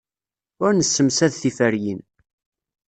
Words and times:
Ur 0.63 0.71
nessemsad 0.73 1.33
tiferyin. 1.41 2.01